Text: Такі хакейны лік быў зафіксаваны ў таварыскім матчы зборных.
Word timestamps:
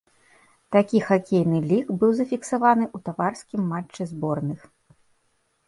Такі 0.75 1.01
хакейны 1.09 1.59
лік 1.71 1.91
быў 2.05 2.15
зафіксаваны 2.21 2.85
ў 2.95 3.05
таварыскім 3.11 3.61
матчы 3.77 4.11
зборных. 4.17 4.59